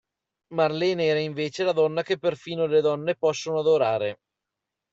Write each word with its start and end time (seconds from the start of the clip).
Marlene 0.55 1.05
era 1.05 1.19
invece 1.19 1.63
"la 1.63 1.73
donna 1.73 2.01
che 2.01 2.17
perfino 2.17 2.65
le 2.65 2.81
donne 2.81 3.15
possono 3.15 3.59
adorare". 3.59 4.17